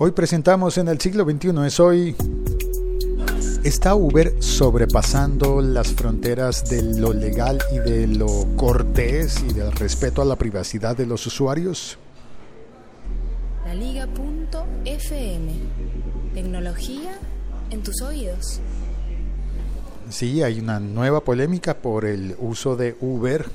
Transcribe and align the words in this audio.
Hoy 0.00 0.12
presentamos 0.12 0.78
en 0.78 0.86
el 0.86 1.00
siglo 1.00 1.24
XXI, 1.24 1.66
es 1.66 1.80
hoy. 1.80 2.14
¿Está 3.64 3.96
Uber 3.96 4.40
sobrepasando 4.40 5.60
las 5.60 5.88
fronteras 5.92 6.70
de 6.70 6.82
lo 7.00 7.12
legal 7.12 7.58
y 7.72 7.78
de 7.80 8.06
lo 8.06 8.46
cortés 8.56 9.42
y 9.42 9.52
del 9.52 9.72
respeto 9.72 10.22
a 10.22 10.24
la 10.24 10.36
privacidad 10.36 10.96
de 10.96 11.04
los 11.04 11.26
usuarios? 11.26 11.98
La 13.66 13.74
Liga.fm. 13.74 15.52
Tecnología 16.32 17.18
en 17.70 17.82
tus 17.82 18.00
oídos. 18.00 18.60
Sí, 20.10 20.44
hay 20.44 20.60
una 20.60 20.78
nueva 20.78 21.24
polémica 21.24 21.76
por 21.76 22.04
el 22.04 22.36
uso 22.38 22.76
de 22.76 22.96
Uber 23.00 23.46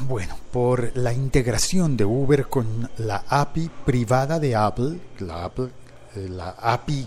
bueno, 0.00 0.36
por 0.50 0.96
la 0.96 1.12
integración 1.12 1.96
de 1.96 2.04
Uber 2.04 2.46
con 2.46 2.88
la 2.98 3.24
API 3.28 3.70
privada 3.84 4.38
de 4.38 4.56
Apple, 4.56 4.98
la, 5.20 5.44
Apple, 5.44 5.68
eh, 6.16 6.28
la 6.28 6.50
API, 6.50 7.06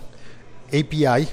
API, 0.67 1.27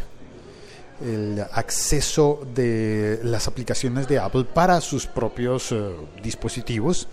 el 1.05 1.45
acceso 1.53 2.47
de 2.55 3.21
las 3.25 3.49
aplicaciones 3.49 4.09
de 4.09 4.19
Apple 4.19 4.45
para 4.45 4.81
sus 4.81 5.07
propios 5.07 5.73
eh, 5.73 5.95
dispositivos. 6.23 7.09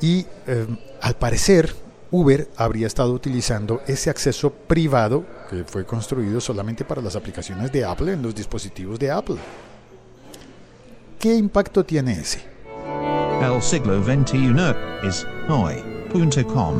Y 0.00 0.26
eh, 0.46 0.66
al 1.00 1.14
parecer, 1.14 1.74
Uber 2.10 2.48
habría 2.56 2.86
estado 2.86 3.12
utilizando 3.12 3.82
ese 3.86 4.10
acceso 4.10 4.50
privado 4.50 5.24
que 5.48 5.64
fue 5.64 5.84
construido 5.84 6.40
solamente 6.40 6.84
para 6.84 7.02
las 7.02 7.16
aplicaciones 7.16 7.70
de 7.72 7.84
Apple 7.84 8.12
en 8.12 8.22
los 8.22 8.34
dispositivos 8.34 8.98
de 8.98 9.10
Apple. 9.10 9.36
¿Qué 11.18 11.34
impacto 11.34 11.84
tiene 11.84 12.12
ese? 12.12 12.51
El 13.42 13.60
siglo 13.60 14.02
XXI 14.04 14.54
es 15.02 15.26
hoy.com. 15.48 16.76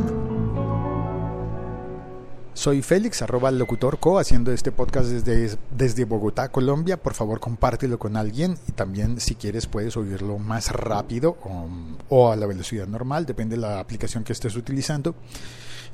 Soy 2.55 2.83
Félix, 2.83 3.21
arroba 3.23 3.51
locutor 3.51 3.99
co, 3.99 4.21
haciendo 4.21 4.53
este 4.53 4.71
podcast 4.71 5.09
desde, 5.09 5.59
desde 5.77 6.05
Bogotá, 6.05 6.51
Colombia. 6.51 7.03
Por 7.03 7.15
favor, 7.15 7.41
compártelo 7.41 7.99
con 7.99 8.17
alguien 8.17 8.57
y 8.69 8.73
también 8.73 9.19
si 9.19 9.35
quieres 9.35 9.67
puedes 9.67 9.97
oírlo 9.97 10.39
más 10.39 10.71
rápido 10.71 11.37
o, 11.43 11.67
o 12.09 12.31
a 12.31 12.37
la 12.37 12.47
velocidad 12.47 12.87
normal, 12.87 13.27
depende 13.27 13.57
de 13.57 13.63
la 13.63 13.81
aplicación 13.81 14.23
que 14.23 14.33
estés 14.33 14.55
utilizando. 14.55 15.17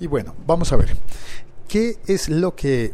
Y 0.00 0.06
bueno, 0.06 0.34
vamos 0.47 0.70
a 0.72 0.77
ver. 0.77 0.94
¿Qué 1.66 1.97
es 2.06 2.28
lo 2.28 2.55
que 2.55 2.92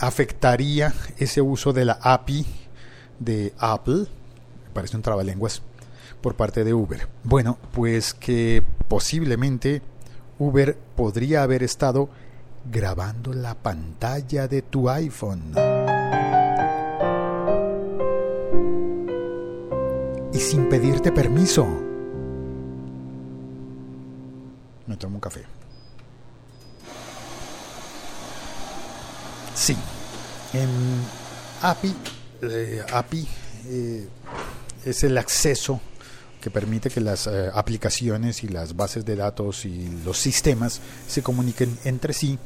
afectaría 0.00 0.92
ese 1.18 1.40
uso 1.40 1.72
de 1.72 1.84
la 1.84 1.98
API 2.02 2.46
de 3.20 3.54
Apple? 3.58 4.06
parece 4.72 4.96
un 4.96 5.02
trabalenguas 5.02 5.62
por 6.22 6.36
parte 6.36 6.64
de 6.64 6.72
Uber? 6.72 7.08
Bueno, 7.24 7.58
pues 7.72 8.14
que 8.14 8.62
posiblemente 8.88 9.82
Uber 10.38 10.78
podría 10.96 11.42
haber 11.42 11.62
estado 11.62 12.08
grabando 12.70 13.34
la 13.34 13.54
pantalla 13.54 14.48
de 14.48 14.62
tu 14.62 14.88
iPhone. 14.88 15.52
Y 20.32 20.38
sin 20.38 20.68
pedirte 20.68 21.12
permiso. 21.12 21.66
Me 24.86 24.96
tomo 24.96 25.16
un 25.16 25.20
café. 25.20 25.42
Sí. 29.54 29.76
En 30.54 30.68
API, 31.62 31.94
eh, 32.42 32.82
API 32.92 33.28
eh, 33.66 34.08
es 34.84 35.04
el 35.04 35.16
acceso 35.16 35.80
que 36.42 36.50
permite 36.50 36.90
que 36.90 37.00
las 37.00 37.28
eh, 37.28 37.50
aplicaciones 37.54 38.42
y 38.42 38.48
las 38.48 38.74
bases 38.74 39.04
de 39.04 39.14
datos 39.14 39.64
y 39.64 39.88
los 40.04 40.18
sistemas 40.18 40.80
se 41.06 41.22
comuniquen 41.22 41.78
entre 41.84 42.12
sí 42.12 42.38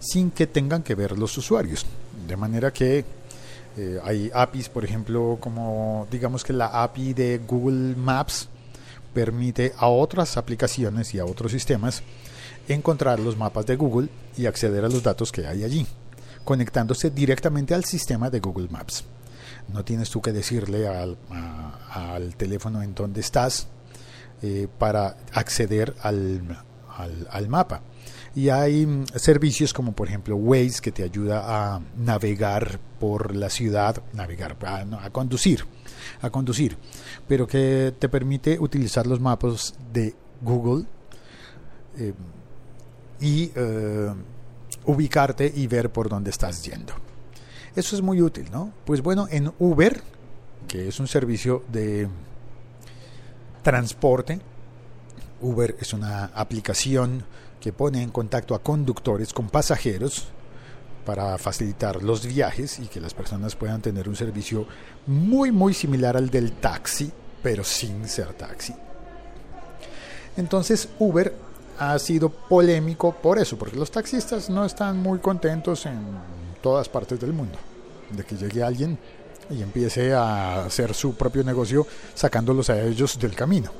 sin 0.00 0.32
que 0.32 0.48
tengan 0.48 0.82
que 0.82 0.96
ver 0.96 1.16
los 1.16 1.38
usuarios. 1.38 1.86
De 2.26 2.36
manera 2.36 2.72
que 2.72 3.04
eh, 3.76 4.00
hay 4.02 4.30
APIs, 4.34 4.68
por 4.68 4.84
ejemplo, 4.84 5.38
como 5.40 6.08
digamos 6.10 6.42
que 6.42 6.52
la 6.52 6.82
API 6.82 7.14
de 7.14 7.40
Google 7.46 7.94
Maps 7.94 8.48
permite 9.14 9.72
a 9.76 9.86
otras 9.86 10.36
aplicaciones 10.36 11.14
y 11.14 11.20
a 11.20 11.24
otros 11.24 11.52
sistemas 11.52 12.02
encontrar 12.66 13.20
los 13.20 13.36
mapas 13.36 13.66
de 13.66 13.76
Google 13.76 14.08
y 14.36 14.46
acceder 14.46 14.84
a 14.84 14.88
los 14.88 15.04
datos 15.04 15.30
que 15.30 15.46
hay 15.46 15.62
allí, 15.62 15.86
conectándose 16.44 17.10
directamente 17.10 17.72
al 17.72 17.84
sistema 17.84 18.30
de 18.30 18.40
Google 18.40 18.68
Maps. 18.68 19.04
No 19.72 19.84
tienes 19.84 20.10
tú 20.10 20.20
que 20.20 20.32
decirle 20.32 20.86
al, 20.86 21.16
teléfono 22.36 22.82
en 22.82 22.94
donde 22.94 23.20
estás 23.20 23.68
eh, 24.42 24.68
para 24.78 25.16
acceder 25.32 25.94
al, 26.02 26.64
al, 27.30 27.48
mapa. 27.48 27.82
Y 28.34 28.48
hay 28.48 28.86
mm, 28.86 29.06
servicios 29.16 29.72
como 29.72 29.92
por 29.92 30.08
ejemplo 30.08 30.36
Waze 30.36 30.80
que 30.82 30.92
te 30.92 31.02
ayuda 31.02 31.44
a 31.46 31.80
navegar 31.96 32.78
por 32.98 33.34
la 33.34 33.50
ciudad, 33.50 34.02
navegar, 34.12 34.56
a, 34.64 35.10
conducir, 35.10 35.64
a 36.20 36.30
conducir, 36.30 36.76
pero 37.28 37.46
que 37.46 37.94
te 37.98 38.08
permite 38.08 38.58
utilizar 38.58 39.06
los 39.06 39.20
mapas 39.20 39.74
de 39.92 40.14
Google 40.40 40.86
eh, 41.98 42.12
y 43.20 43.50
eh, 43.54 44.12
ubicarte 44.86 45.50
y 45.54 45.66
ver 45.66 45.90
por 45.90 46.08
dónde 46.08 46.30
estás 46.30 46.62
yendo. 46.64 47.03
Eso 47.76 47.96
es 47.96 48.02
muy 48.02 48.22
útil, 48.22 48.48
¿no? 48.52 48.72
Pues 48.84 49.02
bueno, 49.02 49.26
en 49.30 49.52
Uber, 49.58 50.00
que 50.68 50.88
es 50.88 51.00
un 51.00 51.08
servicio 51.08 51.64
de 51.72 52.08
transporte, 53.62 54.40
Uber 55.40 55.76
es 55.80 55.92
una 55.92 56.26
aplicación 56.26 57.24
que 57.60 57.72
pone 57.72 58.02
en 58.02 58.10
contacto 58.10 58.54
a 58.54 58.62
conductores 58.62 59.32
con 59.32 59.48
pasajeros 59.48 60.28
para 61.04 61.36
facilitar 61.38 62.02
los 62.02 62.26
viajes 62.26 62.78
y 62.78 62.86
que 62.86 63.00
las 63.00 63.12
personas 63.12 63.56
puedan 63.56 63.82
tener 63.82 64.08
un 64.08 64.16
servicio 64.16 64.66
muy 65.06 65.50
muy 65.50 65.74
similar 65.74 66.16
al 66.16 66.30
del 66.30 66.52
taxi, 66.52 67.10
pero 67.42 67.64
sin 67.64 68.08
ser 68.08 68.32
taxi. 68.34 68.74
Entonces 70.36 70.88
Uber 70.98 71.34
ha 71.78 71.98
sido 71.98 72.30
polémico 72.30 73.12
por 73.12 73.38
eso, 73.38 73.58
porque 73.58 73.76
los 73.76 73.90
taxistas 73.90 74.48
no 74.48 74.64
están 74.64 74.98
muy 74.98 75.18
contentos 75.18 75.86
en 75.86 75.98
todas 76.64 76.88
partes 76.88 77.20
del 77.20 77.34
mundo. 77.34 77.58
De 78.08 78.24
que 78.24 78.36
llegue 78.36 78.62
alguien 78.62 78.98
y 79.50 79.60
empiece 79.60 80.14
a 80.14 80.64
hacer 80.64 80.94
su 80.94 81.14
propio 81.14 81.44
negocio 81.44 81.86
sacándolos 82.14 82.70
a 82.70 82.80
ellos 82.80 83.18
del 83.18 83.34
camino. 83.34 83.70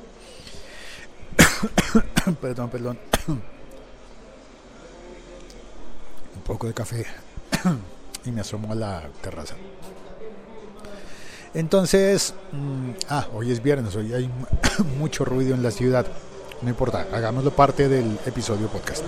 perdón, 2.41 2.69
perdón. 2.69 2.99
Un 6.35 6.41
poco 6.43 6.67
de 6.67 6.75
café 6.75 7.07
y 8.25 8.29
me 8.29 8.41
asomo 8.41 8.71
a 8.71 8.75
la 8.75 9.09
terraza. 9.19 9.55
Entonces, 11.55 12.35
mm, 12.51 12.89
ah, 13.09 13.25
hoy 13.33 13.51
es 13.51 13.63
viernes, 13.63 13.95
hoy 13.95 14.13
hay 14.13 14.29
mucho 14.99 15.25
ruido 15.25 15.55
en 15.55 15.63
la 15.63 15.71
ciudad. 15.71 16.05
No 16.61 16.69
importa, 16.69 17.07
hagámoslo 17.11 17.49
parte 17.49 17.89
del 17.89 18.19
episodio 18.27 18.67
podcast. 18.67 19.03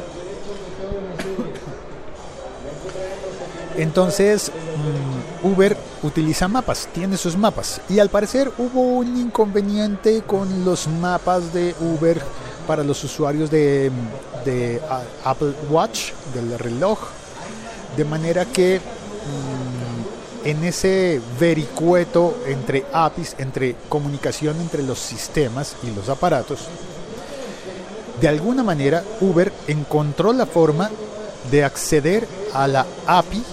Entonces, 3.78 4.52
mm, 4.52 5.48
Uber 5.48 5.78
utiliza 6.04 6.48
mapas, 6.48 6.88
tiene 6.94 7.16
sus 7.18 7.38
mapas. 7.38 7.82
Y 7.90 8.00
al 8.00 8.10
parecer 8.10 8.52
hubo 8.58 8.82
un 8.82 9.18
inconveniente 9.18 10.24
con 10.24 10.66
los 10.66 10.88
mapas 10.88 11.54
de 11.54 11.76
Uber 11.80 12.20
para 12.66 12.84
los 12.84 13.04
usuarios 13.04 13.52
de, 13.52 13.92
Apple 15.24 15.54
Watch, 15.70 16.12
del 16.34 16.58
reloj. 16.58 17.00
De 17.96 18.04
manera 18.06 18.46
que 18.46 18.80
mm, 18.80 20.48
en 20.48 20.64
ese 20.64 21.22
vericueto 21.40 22.38
entre 22.48 22.86
APIs, 22.92 23.36
entre 23.38 23.76
comunicación 23.90 24.60
entre 24.60 24.84
los 24.84 25.00
sistemas 25.00 25.76
y 25.84 25.96
los 25.96 26.10
aparatos, 26.10 26.68
de 28.20 28.28
alguna 28.28 28.64
manera 28.64 29.04
Uber 29.22 29.52
encontró 29.68 30.34
la 30.34 30.46
forma 30.46 30.90
de 31.52 31.64
acceder 31.64 32.28
a 32.64 32.68
la 32.68 32.86
API 33.06 33.44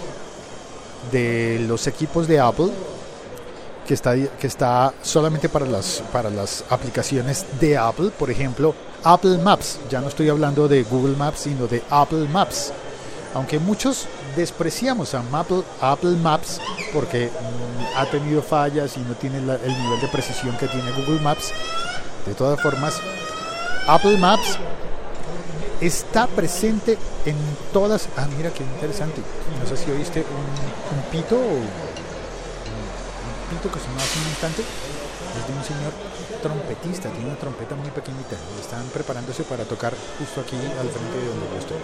de 1.12 1.64
los 1.68 1.86
equipos 1.86 2.26
de 2.26 2.40
Apple 2.40 2.70
que 3.86 3.94
está, 3.94 4.14
que 4.16 4.46
está 4.46 4.94
solamente 5.02 5.48
para 5.48 5.66
las, 5.66 6.02
para 6.10 6.30
las 6.30 6.64
aplicaciones 6.70 7.44
de 7.60 7.76
Apple, 7.76 8.10
por 8.18 8.30
ejemplo, 8.30 8.74
Apple 9.02 9.38
Maps. 9.38 9.78
Ya 9.90 10.00
no 10.00 10.08
estoy 10.08 10.30
hablando 10.30 10.68
de 10.68 10.82
Google 10.84 11.16
Maps, 11.16 11.40
sino 11.40 11.66
de 11.66 11.82
Apple 11.90 12.26
Maps. 12.32 12.72
Aunque 13.34 13.58
muchos 13.58 14.06
despreciamos 14.36 15.14
a 15.14 15.22
Apple, 15.32 15.62
Apple 15.80 16.16
Maps 16.22 16.60
porque 16.92 17.26
mm, 17.26 17.98
ha 17.98 18.06
tenido 18.06 18.40
fallas 18.42 18.96
y 18.96 19.00
no 19.00 19.14
tiene 19.14 19.38
el 19.38 19.82
nivel 19.82 20.00
de 20.00 20.08
precisión 20.08 20.56
que 20.56 20.68
tiene 20.68 20.90
Google 20.92 21.20
Maps, 21.20 21.52
de 22.24 22.34
todas 22.34 22.60
formas, 22.62 23.00
Apple 23.86 24.16
Maps 24.16 24.58
está 25.80 26.26
presente 26.26 26.98
en 27.26 27.36
todas. 27.72 28.08
Ah, 28.16 28.26
mira 28.36 28.50
qué 28.50 28.62
interesante. 28.62 29.20
No 29.60 29.66
sé 29.68 29.76
si 29.76 29.90
oíste 29.90 30.20
un, 30.20 31.02
pito 31.10 31.36
o 31.36 31.40
un, 31.40 31.68
pito 33.50 33.72
que 33.72 33.80
sonó 33.80 33.96
hace 33.96 34.18
un 34.20 34.28
instante. 34.28 34.62
Es 34.62 35.48
de 35.48 35.52
un 35.52 35.64
señor 35.64 35.92
trompetista, 36.42 37.08
tiene 37.10 37.26
una 37.26 37.38
trompeta 37.38 37.74
muy 37.74 37.90
pequeñita. 37.90 38.36
Están 38.60 38.84
preparándose 38.92 39.42
para 39.44 39.64
tocar 39.64 39.94
justo 40.18 40.40
aquí 40.40 40.56
al 40.56 40.88
frente 40.88 41.18
de 41.18 41.26
donde 41.26 41.46
yo 41.50 41.58
estoy. 41.58 41.78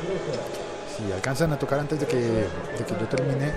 si 0.97 1.13
alcanzan 1.13 1.53
a 1.53 1.59
tocar 1.59 1.81
antes 1.81 1.99
de 1.99 2.07
que, 2.07 2.17
de 2.17 2.85
que 2.87 2.95
yo 2.99 3.09
termine 3.09 3.53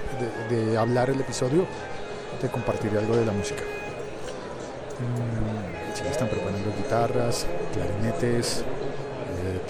de, 0.50 0.78
hablar 0.78 1.10
el 1.10 1.20
episodio, 1.20 1.68
te 2.42 2.50
compartiré 2.50 2.98
algo 2.98 3.16
de 3.16 3.26
la 3.26 3.34
música. 3.34 3.62
Mm, 5.00 5.96
sí, 5.96 6.04
están 6.10 6.30
preparando 6.30 6.74
guitarras, 6.76 7.46
clarinetes, 7.74 8.64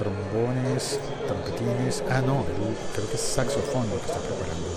trombones, 0.03 0.99
trompetines. 1.27 2.03
Ah, 2.09 2.21
no, 2.21 2.43
creo 2.93 3.09
que 3.09 3.15
es 3.15 3.21
saxofón 3.21 3.89
lo 3.89 3.95
que 3.95 4.05
está 4.05 4.19
preparando. 4.19 4.67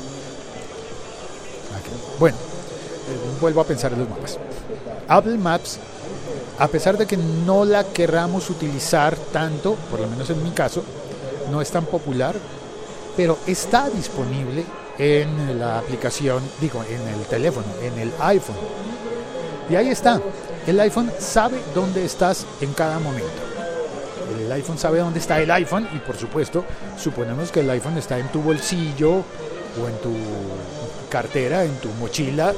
Ok. 1.73 2.19
Bueno, 2.21 2.37
eh, 2.37 3.39
vuelvo 3.41 3.61
a 3.61 3.65
pensar 3.65 3.93
en 3.93 4.01
los 4.01 4.09
mapas. 4.09 4.39
Apple 5.09 5.39
Maps, 5.39 5.79
a 6.59 6.69
pesar 6.69 6.97
de 6.97 7.07
que 7.07 7.17
no 7.17 7.65
la 7.65 7.85
querramos 7.85 8.51
utilizar 8.51 9.17
tanto, 9.33 9.75
por 9.91 10.01
lo 10.01 10.07
menos 10.09 10.31
en 10.31 10.43
mi 10.43 10.51
caso, 10.51 10.83
no 11.51 11.61
es 11.61 11.71
tan 11.71 11.85
popular, 11.85 12.35
pero 13.17 13.39
está 13.47 13.89
disponible 13.91 14.65
en 14.99 15.59
la 15.59 15.79
aplicación, 15.79 16.43
digo, 16.61 16.83
en 16.85 17.07
el 17.09 17.27
teléfono, 17.27 17.67
en 17.83 17.99
el 17.99 18.13
iPhone. 18.21 18.57
Y 19.69 19.77
ahí 19.77 19.89
está. 19.89 20.21
El 20.67 20.81
iPhone 20.81 21.13
sabe 21.19 21.61
dónde 21.75 22.05
estás 22.05 22.47
en 22.61 22.73
cada 22.73 22.99
momento. 22.99 23.46
El 24.35 24.51
iPhone 24.53 24.79
sabe 24.79 24.99
dónde 24.99 25.21
está 25.21 25.41
el 25.41 25.51
iPhone 25.51 25.89
y 25.95 25.99
por 25.99 26.17
supuesto 26.17 26.65
suponemos 26.99 27.53
que 27.53 27.61
el 27.61 27.71
iPhone 27.71 27.99
está 27.99 28.19
en 28.19 28.29
tu 28.29 28.41
bolsillo 28.41 29.13
o 29.13 29.89
en 29.89 29.97
tu 30.03 30.15
cartera, 31.09 31.65
en 31.65 31.77
tu 31.77 31.89
mochila. 31.91 32.53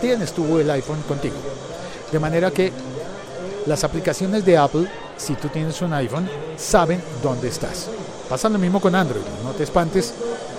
Tienes 0.00 0.32
tú 0.32 0.58
el 0.58 0.70
iPhone 0.70 1.00
contigo. 1.06 1.36
De 2.10 2.18
manera 2.18 2.50
que 2.50 2.72
las 3.66 3.84
aplicaciones 3.84 4.44
de 4.44 4.58
Apple, 4.58 4.86
si 5.16 5.34
tú 5.34 5.48
tienes 5.48 5.80
un 5.82 5.92
iPhone, 5.92 6.28
saben 6.56 7.02
dónde 7.22 7.48
estás. 7.48 7.88
Pasa 8.28 8.48
lo 8.48 8.58
mismo 8.58 8.80
con 8.80 8.94
Android, 8.94 9.22
no 9.42 9.52
te 9.52 9.64
espantes. 9.64 10.12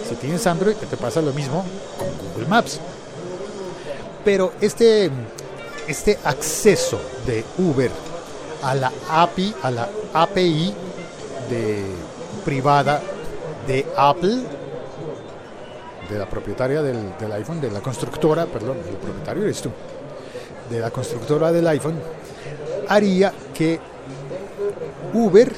Si 0.08 0.16
tienes 0.16 0.46
Android, 0.48 0.76
te 0.76 0.98
pasa 0.98 1.22
lo 1.22 1.34
mismo 1.34 1.66
con 1.98 2.30
Google 2.32 2.48
Maps. 2.48 2.80
Pero 4.24 4.54
este, 4.62 5.10
este 5.88 6.18
acceso 6.24 7.00
de 7.26 7.44
Uber 7.58 7.92
a 8.64 8.76
la 8.76 8.92
API, 9.10 9.54
a 9.64 9.72
la 9.72 9.90
API 10.14 10.74
de, 11.50 11.84
privada 12.44 13.02
de 13.68 13.86
Apple, 13.98 14.44
de 16.10 16.20
la 16.20 16.30
propietaria 16.30 16.82
del, 16.82 17.32
iPhone, 17.34 17.60
de 17.60 17.72
la 17.72 17.82
constructora, 17.82 18.46
perdón, 18.46 18.78
el 18.88 18.96
propietario 18.96 19.44
eres 19.44 19.62
tú, 19.62 19.72
de 20.70 20.80
la 20.80 20.92
constructora 20.92 21.52
del 21.52 21.68
iPhone, 21.68 22.00
haría 22.88 23.34
que 23.54 23.80
Uber 25.14 25.52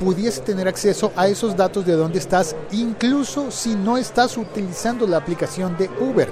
pudiese 0.00 0.40
tener 0.40 0.66
acceso 0.66 1.12
a 1.14 1.28
esos 1.28 1.56
datos 1.56 1.86
de 1.86 1.92
dónde 1.92 2.18
estás, 2.18 2.56
incluso 2.72 3.50
si 3.50 3.76
no 3.76 3.96
estás 3.96 4.36
utilizando 4.36 5.06
la 5.06 5.18
aplicación 5.18 5.76
de 5.76 5.88
Uber. 6.00 6.28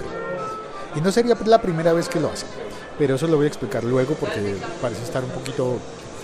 Y 0.96 1.00
no 1.00 1.12
sería 1.12 1.36
la 1.46 1.62
primera 1.62 1.92
vez 1.92 2.08
que 2.08 2.18
lo 2.18 2.30
hacen, 2.30 2.48
pero 2.98 3.14
eso 3.14 3.28
lo 3.28 3.36
voy 3.36 3.44
a 3.44 3.48
explicar 3.48 3.84
luego 3.84 4.14
porque 4.14 4.56
parece 4.82 5.04
estar 5.04 5.22
un 5.22 5.30
poquito 5.30 5.78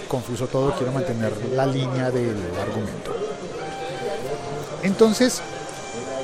confuso 0.06 0.46
todo, 0.46 0.72
quiero 0.72 0.92
mantener 0.92 1.32
la 1.54 1.66
línea 1.66 2.10
del 2.10 2.36
argumento. 2.60 3.14
Entonces, 4.82 5.42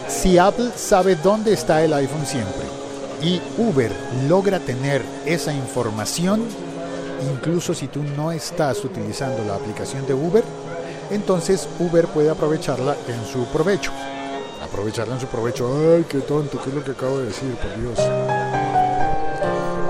si 0.09 0.39
Apple 0.39 0.71
sabe 0.77 1.17
dónde 1.17 1.53
está 1.53 1.83
el 1.83 1.93
iPhone 1.95 2.27
siempre 2.27 2.65
y 3.23 3.41
Uber 3.59 3.91
logra 4.29 4.61
tener 4.61 5.03
esa 5.27 5.53
información, 5.53 6.43
incluso 7.33 7.75
si 7.75 7.89
tú 7.89 8.03
no 8.17 8.33
estás 8.33 8.85
utilizando 8.85 9.45
la 9.45 9.57
aplicación 9.57 10.07
de 10.07 10.15
Uber, 10.15 10.45
entonces 11.11 11.69
Uber 11.79 12.07
puede 12.07 12.31
aprovecharla 12.31 12.97
en 13.09 13.25
su 13.27 13.45
provecho. 13.47 13.93
Aprovecharla 14.63 15.15
en 15.15 15.21
su 15.21 15.27
provecho. 15.27 15.69
Ay, 15.95 16.05
qué 16.09 16.19
tonto, 16.21 16.61
¿qué 16.63 16.71
es 16.71 16.75
lo 16.75 16.85
que 16.85 16.93
acabo 16.93 17.19
de 17.19 17.27
decir? 17.27 17.55
Por 17.57 17.81
Dios. 17.81 17.99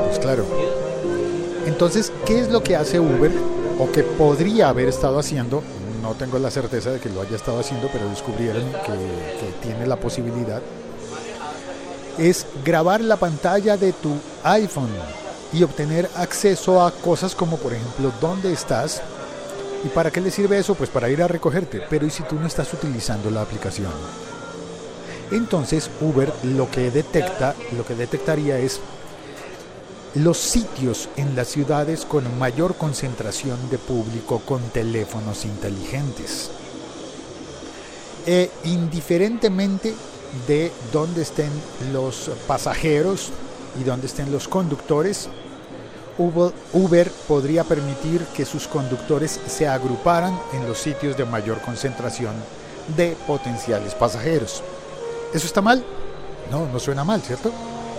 Pues 0.07 0.19
claro. 0.19 0.45
Entonces, 1.67 2.13
¿qué 2.27 2.41
es 2.41 2.49
lo 2.49 2.63
que 2.63 2.75
hace 2.75 2.99
Uber 2.99 3.31
o 3.79 3.91
que 3.91 4.03
podría 4.03 4.69
haber 4.69 4.89
estado 4.89 5.19
haciendo? 5.19 5.63
No 6.03 6.15
tengo 6.15 6.39
la 6.39 6.51
certeza 6.51 6.91
de 6.91 6.99
que 6.99 7.09
lo 7.09 7.23
haya 7.23 7.37
estado 7.37 7.61
haciendo, 7.61 7.89
pero 7.93 8.09
descubrieron 8.09 8.65
que, 8.85 9.53
tiene 9.63 9.87
la 9.87 9.97
posibilidad. 9.97 10.61
Es 12.19 12.47
grabar 12.65 13.01
la 13.01 13.17
pantalla 13.17 13.77
de 13.77 13.93
tu 13.93 14.13
iPhone 14.43 14.91
y 15.53 15.63
obtener 15.63 16.09
acceso 16.17 16.85
a 16.85 16.91
cosas 16.91 17.35
como 17.35 17.57
por 17.57 17.73
ejemplo 17.73 18.13
dónde 18.21 18.53
estás. 18.53 19.03
¿Y 19.85 19.89
para 19.89 20.11
qué 20.11 20.21
le 20.21 20.31
sirve 20.31 20.59
eso? 20.59 20.75
Pues 20.75 20.91
para 20.91 21.09
ir 21.09 21.23
a 21.23 21.29
recogerte. 21.29 21.83
Pero 21.89 22.07
¿y 22.07 22.11
si 22.11 22.23
tú 22.25 22.37
no 22.37 22.47
estás 22.47 22.73
utilizando 22.73 23.31
la 23.31 23.43
aplicación? 23.43 23.93
Entonces 25.31 25.91
Uber 26.01 26.33
lo 26.43 26.71
que 26.71 26.91
detecta, 26.91 27.55
lo 27.77 27.87
que 27.87 27.95
detectaría 27.95 28.59
es 28.59 28.81
los 30.15 30.39
sitios 30.39 31.09
en 31.17 31.35
las 31.35 31.49
ciudades 31.49 32.05
con 32.05 32.39
mayor 32.39 32.77
concentración 32.77 33.59
de 33.71 33.79
público 33.79 34.43
con 34.45 34.61
teléfonos 34.71 35.45
inteligentes. 35.45 36.51
E 38.27 38.51
indiferentemente 38.65 39.95
de 40.47 40.71
dónde 40.93 41.23
estén 41.23 41.51
los 41.93 42.31
pasajeros 42.47 43.31
y 43.81 43.85
dónde 43.85 44.07
estén 44.07 44.31
los 44.31 44.49
conductores, 44.49 45.29
Uber, 46.19 47.11
podría 47.27 47.65
permitir 47.65 48.25
que 48.37 48.45
sus 48.45 48.69
conductores 48.69 49.41
se 49.47 49.67
agruparan 49.67 50.39
en 50.53 50.69
los 50.69 50.79
sitios 50.79 51.17
de 51.17 51.25
mayor 51.25 51.61
concentración 51.63 52.35
de 52.97 53.17
potenciales 53.27 53.95
pasajeros. 53.95 54.63
¿Eso 55.33 55.47
está 55.47 55.63
mal? 55.63 55.83
No, 56.51 56.67
no 56.67 56.79
suena 56.79 57.03
mal, 57.03 57.23
¿cierto? 57.23 57.51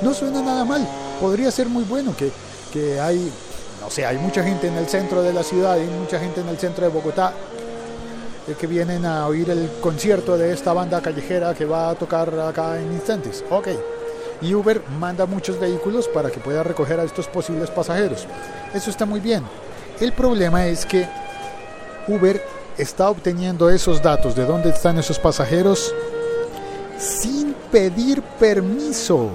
No 0.04 0.13
suena 0.13 0.42
nada 0.42 0.63
mal. 0.63 0.88
Podría 1.19 1.51
ser 1.51 1.68
muy 1.69 1.83
bueno 1.83 2.15
que, 2.15 2.31
que 2.71 3.00
hay, 3.00 3.31
no 3.81 3.89
sé, 3.89 4.06
hay 4.06 4.18
mucha 4.18 4.44
gente 4.44 4.68
en 4.68 4.75
el 4.75 4.88
centro 4.88 5.21
de 5.21 5.33
la 5.33 5.44
ciudad, 5.44 5.74
hay 5.74 5.88
mucha 5.88 6.19
gente 6.19 6.42
en 6.42 6.50
el 6.50 6.57
centro 6.57 6.86
de 6.86 6.92
Bogotá 6.92 7.33
eh, 8.48 8.56
que 8.60 8.68
vienen 8.68 9.06
a 9.06 9.27
oír 9.27 9.50
el 9.50 9.69
concierto 9.81 10.38
de 10.38 10.51
esta 10.51 10.74
banda 10.74 11.01
callejera 11.01 11.54
que 11.54 11.65
va 11.65 11.92
a 11.92 11.95
tocar 11.95 12.38
acá 12.39 12.80
en 12.80 12.92
instantes. 12.92 13.44
Ok. 13.50 13.69
Y 14.42 14.54
Uber 14.54 14.81
manda 15.00 15.25
muchos 15.25 15.57
vehículos 15.60 16.10
para 16.10 16.30
que 16.30 16.39
pueda 16.39 16.63
recoger 16.63 17.00
a 17.00 17.04
estos 17.04 17.27
posibles 17.27 17.69
pasajeros. 17.69 18.27
Eso 18.74 18.89
está 18.89 19.06
muy 19.06 19.21
bien. 19.21 19.44
El 20.01 20.12
problema 20.12 20.68
es 20.68 20.86
que 20.86 21.07
Uber 22.07 22.44
está 22.77 23.09
obteniendo 23.09 23.69
esos 23.69 24.01
datos 24.01 24.36
de 24.36 24.45
dónde 24.45 24.69
están 24.69 24.98
esos 24.98 25.19
pasajeros 25.19 25.94
sin 26.97 27.54
pedir 27.71 28.21
permiso. 28.21 29.31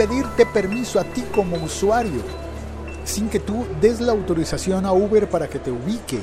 Pedirte 0.00 0.46
permiso 0.46 0.98
a 0.98 1.04
ti 1.04 1.22
como 1.34 1.58
usuario. 1.58 2.22
Sin 3.04 3.28
que 3.28 3.38
tú 3.38 3.66
des 3.82 4.00
la 4.00 4.12
autorización 4.12 4.86
a 4.86 4.92
Uber 4.92 5.28
para 5.28 5.46
que 5.46 5.58
te 5.58 5.70
ubique. 5.70 6.18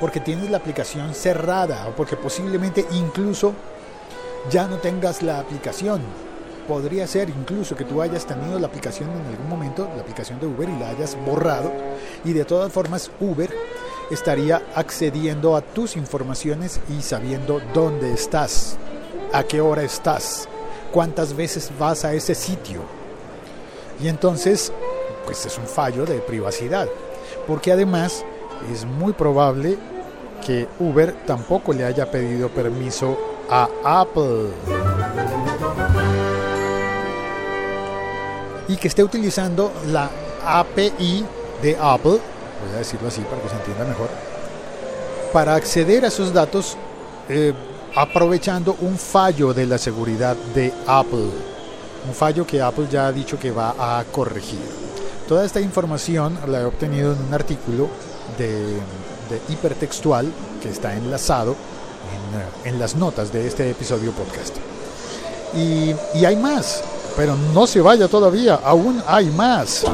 Porque 0.00 0.18
tienes 0.18 0.50
la 0.50 0.58
aplicación 0.58 1.14
cerrada 1.14 1.86
o 1.86 1.94
porque 1.94 2.16
posiblemente 2.16 2.84
incluso 2.90 3.52
ya 4.50 4.66
no 4.66 4.78
tengas 4.78 5.22
la 5.22 5.38
aplicación. 5.38 6.00
Podría 6.66 7.06
ser 7.06 7.30
incluso 7.30 7.76
que 7.76 7.84
tú 7.84 8.02
hayas 8.02 8.26
tenido 8.26 8.58
la 8.58 8.66
aplicación 8.66 9.10
en 9.12 9.26
algún 9.26 9.48
momento, 9.48 9.88
la 9.94 10.02
aplicación 10.02 10.40
de 10.40 10.48
Uber, 10.48 10.68
y 10.68 10.76
la 10.80 10.88
hayas 10.88 11.16
borrado. 11.24 11.70
Y 12.24 12.32
de 12.32 12.44
todas 12.44 12.72
formas 12.72 13.12
Uber 13.20 13.48
estaría 14.10 14.60
accediendo 14.74 15.54
a 15.54 15.60
tus 15.60 15.96
informaciones 15.96 16.80
y 16.88 17.00
sabiendo 17.00 17.60
dónde 17.72 18.12
estás, 18.12 18.76
a 19.32 19.44
qué 19.44 19.60
hora 19.60 19.84
estás, 19.84 20.48
cuántas 20.92 21.34
veces 21.34 21.70
vas 21.78 22.04
a 22.04 22.14
ese 22.14 22.34
sitio. 22.34 22.80
Y 24.00 24.08
entonces, 24.08 24.72
pues 25.24 25.44
es 25.46 25.58
un 25.58 25.66
fallo 25.66 26.04
de 26.04 26.18
privacidad. 26.18 26.88
Porque 27.46 27.72
además 27.72 28.24
es 28.72 28.84
muy 28.84 29.12
probable 29.12 29.78
que 30.44 30.68
Uber 30.78 31.14
tampoco 31.26 31.72
le 31.72 31.84
haya 31.84 32.10
pedido 32.10 32.48
permiso 32.48 33.18
a 33.48 33.68
Apple. 33.84 34.48
Y 38.68 38.76
que 38.76 38.88
esté 38.88 39.02
utilizando 39.04 39.72
la 39.86 40.10
API 40.44 41.24
de 41.62 41.76
Apple, 41.80 42.18
voy 42.20 42.74
a 42.74 42.78
decirlo 42.78 43.08
así 43.08 43.20
para 43.22 43.40
que 43.42 43.48
se 43.48 43.56
entienda 43.56 43.84
mejor, 43.84 44.08
para 45.32 45.54
acceder 45.54 46.04
a 46.04 46.08
esos 46.08 46.32
datos 46.32 46.76
eh, 47.28 47.52
aprovechando 47.96 48.76
un 48.82 48.98
fallo 48.98 49.54
de 49.54 49.66
la 49.66 49.78
seguridad 49.78 50.36
de 50.54 50.72
Apple. 50.86 51.30
Un 52.06 52.14
fallo 52.14 52.46
que 52.46 52.60
Apple 52.60 52.86
ya 52.90 53.06
ha 53.06 53.12
dicho 53.12 53.38
que 53.38 53.50
va 53.50 53.74
a 53.98 54.04
corregir. 54.04 54.60
Toda 55.26 55.44
esta 55.44 55.60
información 55.60 56.38
la 56.46 56.60
he 56.60 56.64
obtenido 56.64 57.14
en 57.14 57.18
un 57.20 57.34
artículo 57.34 57.88
de, 58.38 58.78
hipertextual 59.48 60.30
que 60.62 60.68
está 60.68 60.94
enlazado 60.94 61.56
en, 62.64 62.72
en, 62.72 62.78
las 62.78 62.94
notas 62.94 63.32
de 63.32 63.46
este 63.46 63.68
episodio 63.70 64.12
podcast. 64.12 64.54
Y 65.54 66.24
hay 66.24 66.36
más, 66.36 66.82
pero 67.16 67.34
no 67.54 67.66
se 67.66 67.80
vaya 67.80 68.08
todavía, 68.08 68.60
aún 68.62 69.02
hay 69.06 69.26
más. 69.30 69.84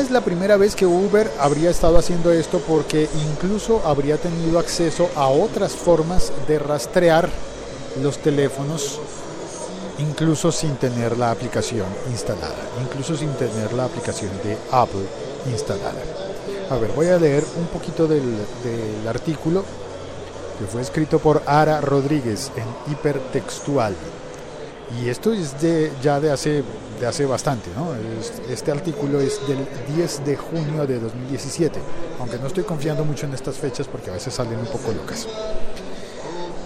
Es 0.00 0.10
la 0.10 0.20
primera 0.20 0.56
vez 0.56 0.76
que 0.76 0.86
Uber 0.86 1.30
habría 1.40 1.70
estado 1.70 1.98
haciendo 1.98 2.30
esto 2.30 2.60
porque 2.66 3.08
incluso 3.30 3.82
habría 3.84 4.16
tenido 4.16 4.58
acceso 4.58 5.08
a 5.16 5.28
otras 5.28 5.72
formas 5.72 6.32
de 6.46 6.58
rastrear 6.58 7.28
los 8.02 8.18
teléfonos 8.18 9.00
incluso 9.98 10.52
sin 10.52 10.76
tener 10.76 11.18
la 11.18 11.30
aplicación 11.32 11.86
instalada, 12.10 12.54
incluso 12.82 13.16
sin 13.16 13.30
tener 13.34 13.72
la 13.72 13.84
aplicación 13.84 14.30
de 14.44 14.56
Apple 14.70 15.06
instalada. 15.50 16.02
A 16.70 16.76
ver, 16.76 16.92
voy 16.92 17.08
a 17.08 17.18
leer 17.18 17.44
un 17.58 17.66
poquito 17.66 18.06
del, 18.06 18.36
del 18.62 19.08
artículo 19.08 19.64
que 20.58 20.66
fue 20.66 20.82
escrito 20.82 21.18
por 21.18 21.42
Ara 21.46 21.80
Rodríguez 21.80 22.52
en 22.56 22.92
hipertextual. 22.92 23.94
Y 24.96 25.08
esto 25.08 25.32
es 25.32 25.60
de, 25.60 25.92
ya 26.02 26.18
de 26.18 26.30
hace, 26.30 26.62
de 26.98 27.06
hace 27.06 27.26
bastante, 27.26 27.70
¿no? 27.76 27.90
Este 28.50 28.72
artículo 28.72 29.20
es 29.20 29.38
del 29.46 29.58
10 29.94 30.24
de 30.24 30.36
junio 30.36 30.86
de 30.86 30.98
2017, 30.98 31.78
aunque 32.18 32.38
no 32.38 32.46
estoy 32.46 32.64
confiando 32.64 33.04
mucho 33.04 33.26
en 33.26 33.34
estas 33.34 33.56
fechas 33.56 33.86
porque 33.86 34.10
a 34.10 34.14
veces 34.14 34.32
salen 34.32 34.58
un 34.58 34.66
poco 34.66 34.92
locas. 34.92 35.26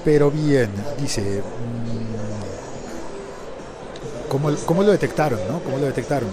Pero 0.04 0.30
bien, 0.30 0.70
dice, 1.00 1.42
¿cómo, 4.28 4.50
cómo 4.66 4.82
lo 4.82 4.92
detectaron, 4.92 5.40
no? 5.48 5.60
¿Cómo 5.60 5.78
lo 5.78 5.86
detectaron? 5.86 6.30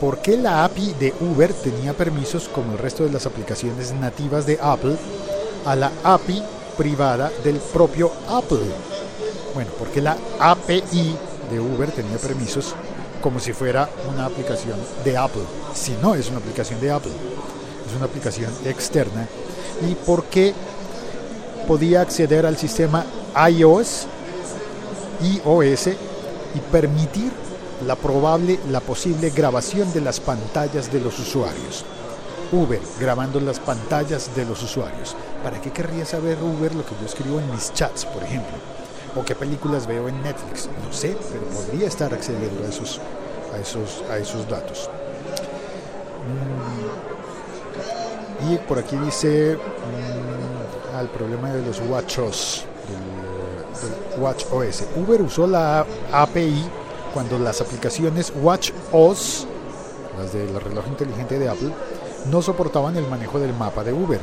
¿Por 0.00 0.18
qué 0.18 0.36
la 0.36 0.64
API 0.64 0.94
de 0.94 1.14
Uber 1.20 1.52
tenía 1.54 1.92
permisos 1.92 2.48
como 2.48 2.72
el 2.72 2.78
resto 2.78 3.04
de 3.04 3.12
las 3.12 3.26
aplicaciones 3.26 3.92
nativas 3.92 4.46
de 4.46 4.58
Apple 4.60 4.96
a 5.64 5.74
la 5.74 5.90
API 6.04 6.42
privada 6.76 7.32
del 7.42 7.56
propio 7.56 8.12
Apple? 8.28 8.95
Bueno, 9.56 9.70
porque 9.78 10.02
la 10.02 10.18
API 10.38 11.16
de 11.50 11.58
Uber 11.58 11.90
tenía 11.90 12.18
permisos 12.18 12.74
como 13.22 13.40
si 13.40 13.54
fuera 13.54 13.88
una 14.12 14.26
aplicación 14.26 14.78
de 15.02 15.16
Apple. 15.16 15.44
Si 15.74 15.92
no 16.02 16.14
es 16.14 16.28
una 16.28 16.40
aplicación 16.40 16.78
de 16.78 16.90
Apple, 16.90 17.12
es 17.88 17.96
una 17.96 18.04
aplicación 18.04 18.52
externa. 18.66 19.26
¿Y 19.88 19.94
por 19.94 20.24
qué 20.24 20.52
podía 21.66 22.02
acceder 22.02 22.44
al 22.44 22.58
sistema 22.58 23.06
iOS, 23.50 24.06
iOS 25.22 25.86
y 25.86 26.60
permitir 26.70 27.32
la 27.86 27.96
probable, 27.96 28.60
la 28.68 28.80
posible 28.80 29.30
grabación 29.30 29.90
de 29.94 30.02
las 30.02 30.20
pantallas 30.20 30.92
de 30.92 31.00
los 31.00 31.18
usuarios? 31.18 31.82
Uber 32.52 32.82
grabando 33.00 33.40
las 33.40 33.58
pantallas 33.58 34.36
de 34.36 34.44
los 34.44 34.62
usuarios. 34.62 35.16
¿Para 35.42 35.62
qué 35.62 35.70
querría 35.70 36.04
saber 36.04 36.36
Uber 36.42 36.74
lo 36.74 36.84
que 36.84 36.94
yo 37.00 37.06
escribo 37.06 37.40
en 37.40 37.50
mis 37.50 37.72
chats, 37.72 38.04
por 38.04 38.22
ejemplo? 38.22 38.52
O 39.16 39.24
qué 39.24 39.34
películas 39.34 39.86
veo 39.86 40.08
en 40.08 40.22
Netflix. 40.22 40.68
No 40.84 40.92
sé, 40.92 41.16
pero 41.32 41.42
podría 41.46 41.88
estar 41.88 42.12
accediendo 42.12 42.64
a 42.64 42.68
esos, 42.68 43.00
a 43.54 43.58
esos, 43.58 44.04
a 44.10 44.18
esos 44.18 44.48
datos. 44.48 44.90
Mm, 48.42 48.52
y 48.52 48.58
por 48.58 48.78
aquí 48.78 48.96
dice 48.96 49.56
mm, 49.56 50.96
al 50.96 51.08
problema 51.08 51.52
de 51.52 51.66
los 51.66 51.80
WatchOS, 51.80 52.64
del, 52.88 53.00
del 53.90 54.20
Watch 54.20 54.44
OS. 54.52 54.84
Uber 54.96 55.22
usó 55.22 55.46
la 55.46 55.86
API 56.12 56.64
cuando 57.14 57.38
las 57.38 57.60
aplicaciones 57.60 58.32
WatchOS, 58.42 59.46
las 60.18 60.32
del 60.32 60.60
reloj 60.60 60.86
inteligente 60.88 61.38
de 61.38 61.48
Apple, 61.48 61.72
no 62.30 62.42
soportaban 62.42 62.96
el 62.96 63.06
manejo 63.08 63.38
del 63.38 63.54
mapa 63.54 63.84
de 63.84 63.92
Uber 63.92 64.20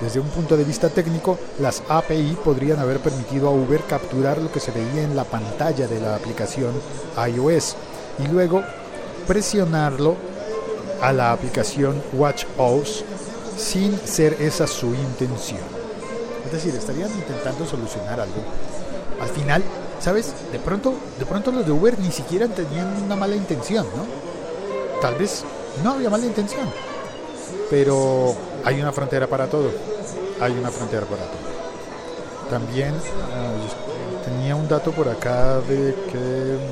desde 0.00 0.20
un 0.20 0.28
punto 0.28 0.56
de 0.56 0.64
vista 0.64 0.90
técnico, 0.90 1.38
las 1.58 1.82
API 1.88 2.36
podrían 2.44 2.78
haber 2.78 3.00
permitido 3.00 3.48
a 3.48 3.52
Uber 3.52 3.80
capturar 3.88 4.38
lo 4.38 4.52
que 4.52 4.60
se 4.60 4.70
veía 4.70 5.02
en 5.02 5.16
la 5.16 5.24
pantalla 5.24 5.86
de 5.86 6.00
la 6.00 6.14
aplicación 6.14 6.72
iOS 7.16 7.76
y 8.22 8.28
luego 8.28 8.62
presionarlo 9.26 10.16
a 11.00 11.12
la 11.12 11.32
aplicación 11.32 12.02
WatchOS 12.12 13.04
sin 13.56 13.98
ser 13.98 14.36
esa 14.40 14.66
su 14.66 14.88
intención. 14.88 15.60
Es 16.44 16.52
decir, 16.52 16.74
estarían 16.74 17.10
intentando 17.10 17.66
solucionar 17.66 18.20
algo. 18.20 18.42
Al 19.20 19.28
final, 19.28 19.62
¿sabes? 19.98 20.34
De 20.52 20.58
pronto, 20.58 20.94
de 21.18 21.24
pronto 21.24 21.50
los 21.50 21.64
de 21.64 21.72
Uber 21.72 21.98
ni 21.98 22.12
siquiera 22.12 22.46
tenían 22.48 23.02
una 23.02 23.16
mala 23.16 23.34
intención, 23.34 23.86
¿no? 23.96 25.00
Tal 25.00 25.14
vez 25.14 25.42
no 25.82 25.92
había 25.92 26.10
mala 26.10 26.26
intención, 26.26 26.68
pero 27.70 28.34
hay 28.66 28.80
una 28.80 28.90
frontera 28.90 29.28
para 29.28 29.46
todo. 29.46 29.70
Hay 30.40 30.52
una 30.52 30.70
frontera 30.72 31.06
para 31.06 31.22
todo. 31.22 31.46
También 32.50 32.92
uh, 32.94 34.24
tenía 34.24 34.56
un 34.56 34.66
dato 34.66 34.90
por 34.90 35.08
acá 35.08 35.60
de 35.60 35.94
que 36.10 36.56
um, 36.56 36.66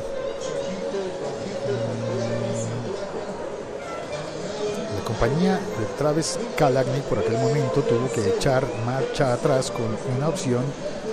la 4.98 5.04
compañía 5.04 5.52
de 5.54 5.86
Travis 5.96 6.36
Kalanick 6.56 7.04
por 7.04 7.20
aquel 7.20 7.38
momento 7.38 7.80
tuvo 7.82 8.10
que 8.12 8.28
echar 8.28 8.66
marcha 8.84 9.32
atrás 9.32 9.70
con 9.70 9.86
una 10.16 10.28
opción 10.28 10.64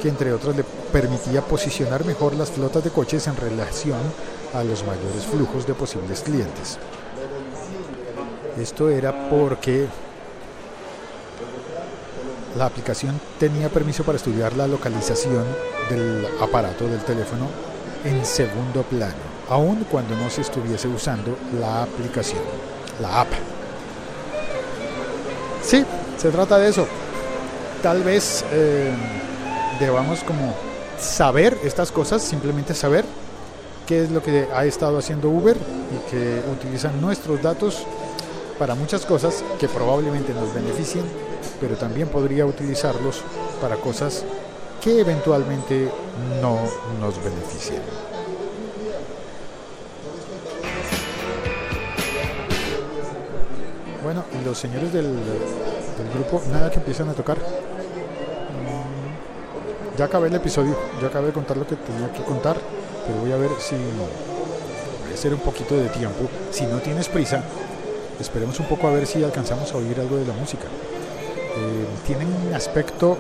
que 0.02 0.10
entre 0.10 0.34
otras 0.34 0.56
le 0.56 0.64
permitía 0.92 1.42
posicionar 1.42 2.06
mejor 2.06 2.34
las 2.34 2.50
flotas 2.50 2.84
de 2.84 2.90
coches 2.90 3.28
en 3.28 3.38
relación 3.38 4.00
a 4.56 4.64
los 4.64 4.84
mayores 4.84 5.26
flujos 5.32 5.68
de 5.68 5.76
posibles 5.76 6.22
clientes. 6.22 6.80
Esto 8.58 8.90
era 8.90 9.30
porque 9.30 9.88
la 12.58 12.66
aplicación 12.66 13.20
tenía 13.40 13.70
permiso 13.70 14.04
para 14.04 14.18
estudiar 14.18 14.54
la 14.54 14.68
localización 14.68 15.46
del 15.90 16.28
aparato 16.42 16.88
del 16.88 17.00
teléfono 17.00 17.48
en 18.04 18.26
segundo 18.26 18.84
plano, 18.84 19.14
aun 19.50 19.86
cuando 19.90 20.16
no 20.16 20.30
se 20.30 20.42
estuviese 20.42 20.88
usando 20.88 21.38
la 21.60 21.84
aplicación, 21.84 22.42
la 23.00 23.22
app. 23.22 23.30
Sí, 25.64 25.86
se 26.18 26.30
trata 26.30 26.58
de 26.58 26.70
eso. 26.70 26.88
Tal 27.84 28.04
vez 28.04 28.44
eh, 28.52 28.92
debamos 29.80 30.24
como 30.24 30.54
saber 31.00 31.58
estas 31.64 31.92
cosas, 31.92 32.22
simplemente 32.22 32.74
saber 32.74 33.06
qué 33.88 34.04
es 34.04 34.12
lo 34.12 34.22
que 34.22 34.48
ha 34.54 34.66
estado 34.66 34.98
haciendo 34.98 35.30
Uber 35.30 35.58
y 35.58 36.12
que 36.12 36.42
utilizan 36.52 37.00
nuestros 37.02 37.42
datos 37.42 37.86
para 38.58 38.76
muchas 38.76 39.06
cosas 39.06 39.44
que 39.60 39.68
probablemente 39.68 40.34
nos 40.34 40.54
beneficien 40.54 41.04
pero 41.62 41.76
también 41.76 42.10
podría 42.10 42.46
utilizarlos 42.46 43.22
para 43.62 43.76
cosas 43.76 44.26
que 44.82 45.00
eventualmente 45.00 45.90
no 46.42 46.58
nos 47.00 47.24
beneficien. 47.24 47.82
Bueno, 54.04 54.24
y 54.42 54.44
los 54.44 54.58
señores 54.58 54.92
del, 54.92 55.16
grupo, 56.16 56.42
nada 56.52 56.72
que 56.72 56.80
empiezan 56.80 57.10
a 57.10 57.14
tocar. 57.14 57.38
Mm, 57.38 57.42
ya 59.98 60.06
acabé 60.06 60.30
el 60.30 60.36
episodio, 60.36 60.76
ya 61.00 61.10
acabé 61.10 61.28
de 61.28 61.34
contar 61.34 61.58
lo 61.58 61.68
que 61.68 61.76
tenía 61.76 62.12
que 62.12 62.24
contar, 62.24 62.58
pero 63.06 63.20
voy 63.20 63.32
a 63.32 63.38
ver 63.38 63.52
si 63.60 63.76
voy 63.76 65.12
a 65.12 65.14
hacer 65.14 65.32
un 65.32 65.42
poquito 65.42 65.76
de 65.76 65.90
tiempo. 65.90 66.28
Si 66.50 66.66
no 66.66 66.80
tienes 66.80 67.08
prisa, 67.08 67.44
esperemos 68.20 68.60
un 68.60 68.66
poco 68.66 68.88
a 68.88 68.92
ver 68.92 69.06
si 69.06 69.24
alcanzamos 69.24 69.72
a 69.72 69.78
oír 69.78 70.00
algo 70.00 70.18
de 70.18 70.26
la 70.26 70.34
música. 70.34 70.66
Eh, 71.58 71.86
tienen 72.06 72.28
un 72.28 72.54
aspecto 72.54 73.18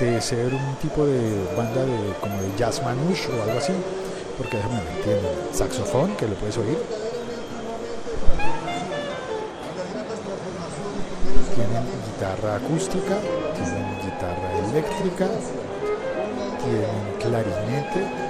de 0.00 0.20
ser 0.20 0.54
un 0.54 0.74
tipo 0.76 1.04
de 1.04 1.20
banda 1.56 1.84
de 1.84 2.14
como 2.20 2.40
de 2.40 2.48
jazz 2.56 2.82
manouche 2.82 3.28
o 3.28 3.42
algo 3.42 3.58
así 3.58 3.72
porque 4.36 4.56
déjame 4.56 4.76
ver, 4.76 5.02
tienen 5.02 5.22
saxofón 5.52 6.16
que 6.16 6.26
lo 6.26 6.34
puedes 6.34 6.56
oír. 6.58 6.78
Tienen 11.54 11.84
guitarra 12.06 12.56
acústica 12.56 13.16
tienen 13.54 14.00
guitarra 14.02 14.58
eléctrica 14.70 15.28
tienen 16.64 17.18
clarinete 17.20 18.24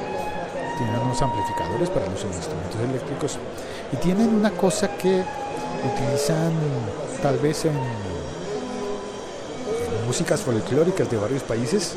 tienen 0.76 1.00
unos 1.00 1.22
amplificadores 1.22 1.88
para 1.90 2.06
los 2.06 2.22
instrumentos 2.24 2.80
eléctricos. 2.80 3.38
Y 3.92 3.96
tienen 3.96 4.34
una 4.34 4.50
cosa 4.50 4.88
que 4.96 5.22
utilizan 5.84 6.52
tal 7.22 7.38
vez 7.38 7.64
en 7.64 7.78
músicas 10.06 10.40
folclóricas 10.40 11.10
de 11.10 11.16
varios 11.16 11.42
países, 11.42 11.94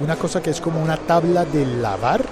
una 0.00 0.16
cosa 0.16 0.42
que 0.42 0.50
es 0.50 0.60
como 0.60 0.82
una 0.82 0.96
tabla 0.96 1.44
de 1.44 1.66
lavar, 1.66 2.24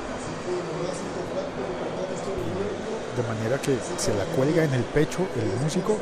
de 3.16 3.22
manera 3.22 3.58
que 3.60 3.76
se 3.98 4.14
la 4.14 4.24
cuelga 4.36 4.64
en 4.64 4.74
el 4.74 4.82
pecho 4.82 5.20
el 5.36 5.62
músico, 5.62 5.96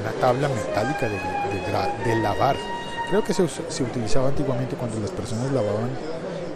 una 0.00 0.12
tabla 0.20 0.48
metálica 0.48 1.08
de, 1.08 2.16
lavar. 2.22 2.56
Creo 3.10 3.22
que 3.24 3.32
se, 3.32 3.46
se, 3.48 3.82
utilizaba 3.82 4.28
antiguamente 4.28 4.76
cuando 4.76 4.98
las 5.00 5.10
personas 5.10 5.50
lavaban 5.52 5.90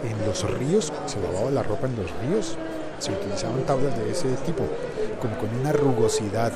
en 0.03 0.25
los 0.25 0.43
ríos, 0.59 0.91
se 1.05 1.19
lavaba 1.21 1.49
la 1.51 1.63
ropa 1.63 1.87
en 1.87 1.95
los 1.95 2.11
ríos, 2.21 2.57
se 3.03 3.11
utilizaban 3.11 3.63
tablas 3.65 3.97
de 3.97 4.11
ese 4.11 4.29
tipo, 4.45 4.63
como 5.19 5.37
con 5.37 5.49
una 5.59 5.71
rugosidad 5.73 6.53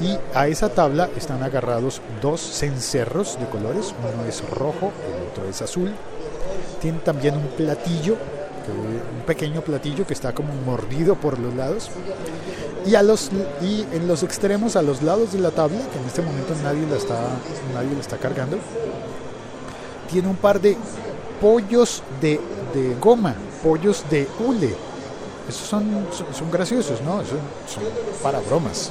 y 0.00 0.18
a 0.34 0.46
esa 0.48 0.68
tabla 0.68 1.08
están 1.16 1.42
agarrados 1.42 2.02
dos 2.20 2.40
cencerros 2.40 3.38
de 3.40 3.46
colores, 3.46 3.94
uno 3.98 4.28
es 4.28 4.48
rojo, 4.50 4.92
el 5.06 5.28
otro 5.28 5.48
es 5.48 5.62
azul. 5.62 5.92
Tiene 6.80 6.98
también 6.98 7.36
un 7.36 7.46
platillo, 7.48 8.14
un 8.14 9.24
pequeño 9.24 9.62
platillo 9.62 10.06
que 10.06 10.12
está 10.12 10.34
como 10.34 10.54
mordido 10.66 11.14
por 11.14 11.38
los 11.38 11.54
lados. 11.54 11.88
Y, 12.84 12.94
a 12.94 13.02
los, 13.02 13.30
y 13.62 13.84
en 13.92 14.06
los 14.06 14.22
extremos, 14.22 14.76
a 14.76 14.82
los 14.82 15.02
lados 15.02 15.32
de 15.32 15.40
la 15.40 15.50
tabla, 15.50 15.78
que 15.92 15.98
en 15.98 16.04
este 16.04 16.22
momento 16.22 16.54
nadie 16.62 16.86
la 16.86 16.96
está, 16.96 17.18
nadie 17.74 17.92
la 17.94 18.00
está 18.00 18.16
cargando, 18.18 18.58
tiene 20.10 20.28
un 20.28 20.36
par 20.36 20.60
de 20.60 20.76
pollos 21.40 22.02
de, 22.20 22.38
de 22.74 22.94
goma, 23.00 23.34
pollos 23.62 24.04
de 24.10 24.28
hule. 24.38 24.74
Esos 25.48 25.68
son, 25.68 26.06
son, 26.32 26.50
graciosos, 26.50 27.00
¿no? 27.02 27.18
Son 27.24 27.38
para 28.22 28.40
bromas. 28.40 28.90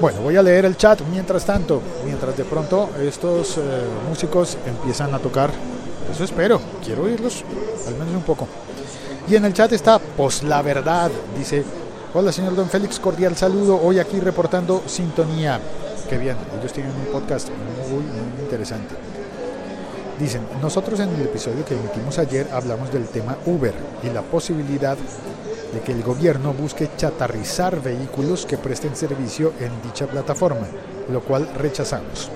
Bueno, 0.00 0.20
voy 0.20 0.36
a 0.36 0.42
leer 0.42 0.64
el 0.64 0.76
chat 0.76 1.00
mientras 1.10 1.44
tanto, 1.44 1.80
mientras 2.04 2.36
de 2.36 2.44
pronto 2.44 2.90
estos 3.00 3.56
eh, 3.58 3.60
músicos 4.08 4.56
empiezan 4.66 5.14
a 5.14 5.18
tocar. 5.18 5.50
Eso 6.12 6.24
espero, 6.24 6.60
quiero 6.84 7.04
oírlos, 7.04 7.44
al 7.86 7.94
menos 7.94 8.14
un 8.14 8.22
poco. 8.22 8.48
Y 9.28 9.36
en 9.36 9.44
el 9.44 9.52
chat 9.52 9.72
está, 9.72 9.98
pues 9.98 10.42
la 10.42 10.62
verdad, 10.62 11.10
dice, 11.38 11.64
hola 12.14 12.32
señor 12.32 12.56
Don 12.56 12.68
Félix, 12.68 12.98
cordial 12.98 13.36
saludo, 13.36 13.80
hoy 13.80 13.98
aquí 13.98 14.18
reportando 14.18 14.82
sintonía. 14.86 15.60
Qué 16.08 16.18
bien, 16.18 16.36
ellos 16.58 16.72
tienen 16.72 16.92
un 16.92 17.12
podcast 17.12 17.48
muy 17.88 18.02
interesante. 18.42 19.11
Dicen, 20.22 20.42
nosotros 20.62 21.00
en 21.00 21.08
el 21.08 21.22
episodio 21.22 21.64
que 21.64 21.74
emitimos 21.74 22.16
ayer 22.16 22.46
hablamos 22.52 22.92
del 22.92 23.08
tema 23.08 23.36
Uber 23.44 23.74
y 24.04 24.10
la 24.10 24.22
posibilidad 24.22 24.96
de 24.96 25.80
que 25.80 25.90
el 25.90 26.04
gobierno 26.04 26.52
busque 26.52 26.90
chatarrizar 26.96 27.82
vehículos 27.82 28.46
que 28.46 28.56
presten 28.56 28.94
servicio 28.94 29.52
en 29.58 29.72
dicha 29.82 30.06
plataforma, 30.06 30.68
lo 31.10 31.22
cual 31.22 31.48
rechazamos. 31.56 32.30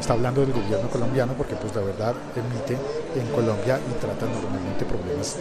Está 0.00 0.14
hablando 0.14 0.40
del 0.40 0.52
gobierno 0.52 0.90
colombiano 0.90 1.34
porque 1.34 1.54
pues 1.54 1.72
la 1.76 1.82
verdad 1.82 2.14
emite 2.34 2.76
en 3.14 3.28
Colombia 3.32 3.78
y 3.78 4.00
trata 4.00 4.26
normalmente 4.26 4.84
problemas 4.84 5.36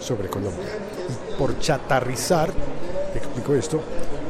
sobre 0.00 0.30
Colombia. 0.30 0.64
Y 1.10 1.38
por 1.38 1.58
chatarrizar, 1.58 2.48
explico 3.14 3.54
esto 3.54 3.82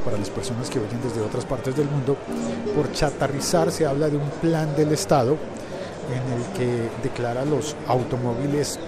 para 0.04 0.18
las 0.18 0.30
personas 0.30 0.68
que 0.68 0.80
oyen 0.80 1.00
desde 1.00 1.20
otras 1.20 1.44
partes 1.44 1.76
del 1.76 1.86
mundo, 1.88 2.16
por 2.74 2.90
chatarrizar 2.90 3.70
se 3.70 3.86
habla 3.86 4.08
de 4.08 4.16
un 4.16 4.30
plan 4.40 4.74
del 4.74 4.90
Estado 4.90 5.36
en 6.10 6.32
el 6.32 6.44
que 6.56 6.88
declara 7.02 7.44
los 7.44 7.76
automóviles 7.86 8.78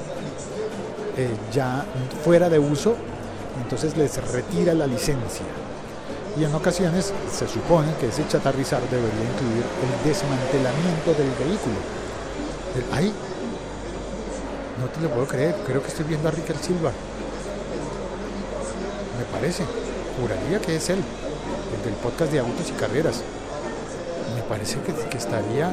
eh, 1.16 1.28
ya 1.52 1.84
fuera 2.24 2.48
de 2.48 2.58
uso 2.58 2.96
entonces 3.62 3.96
les 3.96 4.16
retira 4.32 4.74
la 4.74 4.86
licencia. 4.86 5.44
Y 6.36 6.44
en 6.44 6.54
ocasiones 6.54 7.12
se 7.32 7.46
supone 7.46 7.94
que 8.00 8.08
ese 8.08 8.26
chatarrizar 8.26 8.82
debería 8.90 9.24
incluir 9.32 9.64
el 9.82 10.08
desmantelamiento 10.08 11.14
del 11.14 11.30
vehículo. 11.38 11.76
¡Ay! 12.92 13.12
No 14.80 14.86
te 14.88 15.00
lo 15.00 15.10
puedo 15.10 15.26
creer, 15.26 15.54
creo 15.64 15.80
que 15.80 15.88
estoy 15.88 16.04
viendo 16.06 16.28
a 16.28 16.32
Ricker 16.32 16.56
Silva. 16.58 16.90
Me 19.18 19.24
parece, 19.38 19.64
juraría 20.20 20.60
que 20.60 20.76
es 20.76 20.90
él, 20.90 20.98
el 20.98 21.84
del 21.84 21.94
podcast 21.94 22.32
de 22.32 22.40
autos 22.40 22.68
y 22.68 22.72
carreras. 22.72 23.22
Me 24.34 24.42
parece 24.42 24.78
que 24.80 25.16
estaría 25.16 25.72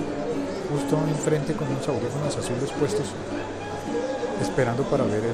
justo 0.71 0.97
enfrente 1.07 1.53
con 1.53 1.67
unos 1.67 1.87
audífonos 1.87 2.37
azules 2.37 2.71
puestos, 2.79 3.07
esperando 4.41 4.83
para 4.83 5.03
ver 5.03 5.23
el, 5.23 5.31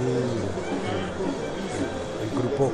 grupo 2.38 2.72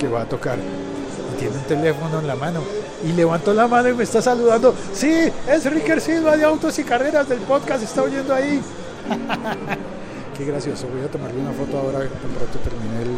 que 0.00 0.08
va 0.08 0.22
a 0.22 0.24
tocar 0.24 0.58
y 0.58 1.38
tiene 1.38 1.56
un 1.56 1.62
teléfono 1.62 2.18
en 2.18 2.26
la 2.26 2.34
mano 2.34 2.60
y 3.04 3.12
levantó 3.12 3.54
la 3.54 3.68
mano 3.68 3.88
y 3.88 3.94
me 3.94 4.02
está 4.02 4.20
saludando. 4.20 4.74
Sí, 4.92 5.30
es 5.48 5.64
Ricker 5.64 6.00
Silva 6.00 6.36
de 6.36 6.44
Autos 6.44 6.76
y 6.80 6.84
Carreras 6.84 7.28
del 7.28 7.38
podcast, 7.40 7.84
está 7.84 8.02
oyendo 8.02 8.34
ahí. 8.34 8.60
Qué 10.36 10.44
gracioso, 10.44 10.88
voy 10.88 11.02
a 11.02 11.08
tomarle 11.08 11.40
una 11.40 11.52
foto 11.52 11.78
ahora 11.78 12.00
tan 12.00 12.08
pronto 12.08 12.58
termine 12.64 13.02
el, 13.02 13.10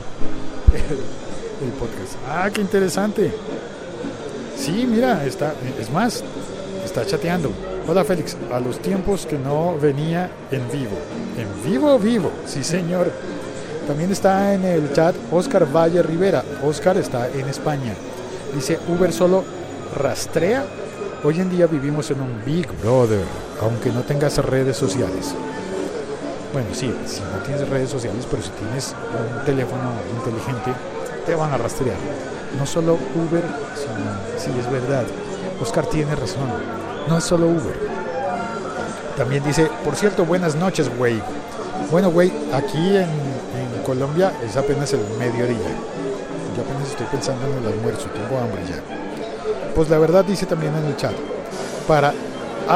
el, 0.78 1.68
el, 1.68 1.72
podcast. 1.78 2.16
Ah, 2.28 2.50
qué 2.52 2.60
interesante. 2.60 3.32
Sí, 4.58 4.86
mira, 4.86 5.24
está, 5.24 5.54
es 5.80 5.88
más, 5.90 6.22
está 6.84 7.06
chateando. 7.06 7.50
Hola 7.88 8.04
Félix, 8.04 8.36
a 8.52 8.60
los 8.60 8.78
tiempos 8.78 9.26
que 9.26 9.36
no 9.36 9.76
venía 9.76 10.30
en 10.52 10.70
vivo. 10.70 10.96
En 11.36 11.68
vivo, 11.68 11.98
vivo, 11.98 12.30
sí 12.46 12.62
señor. 12.62 13.10
También 13.88 14.12
está 14.12 14.54
en 14.54 14.64
el 14.64 14.92
chat 14.92 15.16
Oscar 15.32 15.66
Valle 15.66 16.00
Rivera. 16.00 16.44
Oscar 16.64 16.96
está 16.96 17.28
en 17.28 17.48
España. 17.48 17.92
Dice, 18.54 18.78
Uber 18.86 19.12
solo 19.12 19.42
rastrea. 19.96 20.64
Hoy 21.24 21.40
en 21.40 21.50
día 21.50 21.66
vivimos 21.66 22.08
en 22.12 22.20
un 22.20 22.44
Big 22.46 22.68
Brother, 22.80 23.24
aunque 23.60 23.90
no 23.90 24.02
tengas 24.02 24.38
redes 24.38 24.76
sociales. 24.76 25.34
Bueno, 26.52 26.68
sí, 26.72 26.94
si 27.04 27.20
no 27.20 27.42
tienes 27.44 27.68
redes 27.68 27.90
sociales, 27.90 28.28
pero 28.30 28.44
si 28.44 28.50
tienes 28.50 28.94
un 29.10 29.44
teléfono 29.44 29.90
inteligente, 30.16 30.72
te 31.26 31.34
van 31.34 31.52
a 31.52 31.56
rastrear. 31.58 31.96
No 32.56 32.64
solo 32.64 32.94
Uber, 32.94 33.42
sino, 33.74 34.12
sí, 34.38 34.50
es 34.56 34.70
verdad. 34.70 35.04
Oscar 35.60 35.86
tiene 35.86 36.14
razón. 36.14 36.81
No 37.08 37.18
es 37.18 37.24
solo 37.24 37.46
Uber. 37.46 37.92
También 39.16 39.44
dice, 39.44 39.68
por 39.84 39.94
cierto, 39.94 40.24
buenas 40.24 40.54
noches, 40.54 40.90
güey. 40.96 41.20
Bueno, 41.90 42.10
güey, 42.10 42.32
aquí 42.52 42.96
en, 42.96 43.32
Colombia 43.84 44.32
es 44.46 44.56
apenas 44.56 44.92
el 44.92 45.00
mediodía. 45.18 45.58
Yo 46.56 46.62
apenas 46.62 46.88
estoy 46.88 47.06
pensando 47.06 47.44
en 47.48 47.58
el 47.58 47.72
almuerzo, 47.72 48.06
tengo 48.10 48.40
hambre 48.40 48.62
ya. 48.68 48.80
Pues 49.74 49.90
la 49.90 49.98
verdad 49.98 50.24
dice 50.24 50.46
también 50.46 50.72
en 50.76 50.84
el 50.84 50.96
chat, 50.96 51.12
para 51.88 52.14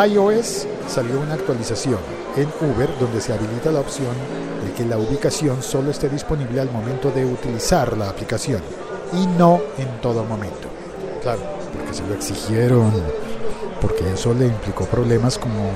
iOS 0.04 0.66
salió 0.88 1.20
una 1.20 1.34
actualización 1.34 2.00
en 2.36 2.48
Uber 2.60 2.88
donde 2.98 3.20
se 3.20 3.32
habilita 3.32 3.70
la 3.70 3.80
opción 3.80 4.14
de 4.64 4.72
que 4.72 4.84
la 4.84 4.98
ubicación 4.98 5.62
solo 5.62 5.92
esté 5.92 6.08
disponible 6.08 6.60
al 6.60 6.72
momento 6.72 7.12
de 7.12 7.24
utilizar 7.24 7.96
la 7.96 8.08
aplicación 8.08 8.60
y 9.12 9.26
no 9.38 9.60
en 9.78 10.00
todo 10.00 10.24
momento. 10.24 10.68
Claro, 11.22 11.40
porque 11.72 11.94
se 11.94 12.04
lo 12.04 12.14
exigieron, 12.14 12.92
porque 13.80 14.12
eso 14.12 14.34
le 14.34 14.46
implicó 14.46 14.84
problemas 14.86 15.38
como, 15.38 15.70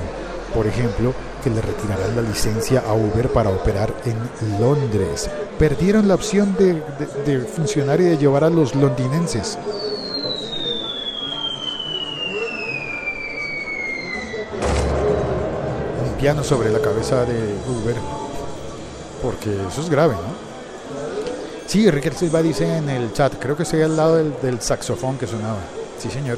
por 0.53 0.67
ejemplo, 0.67 1.13
que 1.43 1.49
le 1.49 1.61
retirarán 1.61 2.15
la 2.15 2.21
licencia 2.21 2.83
a 2.87 2.93
Uber 2.93 3.29
para 3.29 3.49
operar 3.49 3.93
en 4.05 4.59
Londres. 4.59 5.29
Perdieron 5.57 6.07
la 6.07 6.15
opción 6.15 6.55
de, 6.57 7.39
funcionar 7.39 7.99
y 8.01 8.05
de 8.05 8.17
llevar 8.17 8.43
a 8.43 8.49
los 8.49 8.75
londinenses. 8.75 9.57
Un 16.05 16.13
piano 16.19 16.43
sobre 16.43 16.69
la 16.69 16.79
cabeza 16.79 17.25
de 17.25 17.55
Uber, 17.67 17.95
porque 19.21 19.49
eso 19.67 19.81
es 19.81 19.89
grave, 19.89 20.13
¿no? 20.13 20.51
Sí, 21.67 21.89
Ricker 21.89 22.13
Silva 22.13 22.41
dice 22.41 22.77
en 22.77 22.89
el 22.89 23.13
chat, 23.13 23.33
creo 23.39 23.55
que 23.55 23.63
estoy 23.63 23.81
al 23.81 23.95
lado 23.95 24.15
del 24.15 24.61
saxofón 24.61 25.17
que 25.17 25.25
sonaba. 25.25 25.59
Sí, 25.97 26.09
señor. 26.09 26.37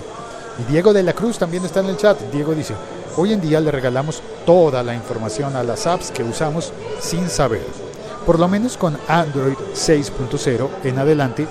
Y 0.59 0.71
Diego 0.71 0.93
de 0.93 1.03
la 1.03 1.13
Cruz 1.13 1.37
también 1.37 1.65
está 1.65 1.79
en 1.79 1.87
el 1.87 1.97
chat. 1.97 2.19
Diego 2.31 2.53
dice, 2.53 2.75
hoy 3.17 3.33
en 3.33 3.41
día 3.41 3.59
le 3.59 3.71
regalamos 3.71 4.21
toda 4.45 4.83
la 4.83 4.93
información 4.93 5.55
a 5.55 5.63
las 5.63 5.87
apps 5.87 6.11
que 6.11 6.23
usamos 6.23 6.71
sin 6.99 7.29
saber. 7.29 7.65
Por 8.25 8.39
lo 8.39 8.47
menos 8.47 8.77
con 8.77 8.97
Android 9.07 9.55
6.0 9.73 10.69
en 10.83 10.99
adelante, 10.99 11.47